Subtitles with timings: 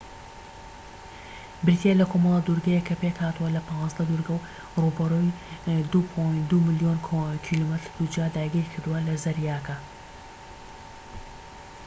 [1.65, 4.43] بریتیە لە کۆمەڵە دورگەیەك کە پێکهاتووە لە ١٥ دورگە و
[4.83, 5.35] ڕووبەری
[6.49, 6.99] ٢.٢ ملیۆن
[7.45, 9.77] کیلۆمەتر دووجا داگیرکردووە لە زەریاکە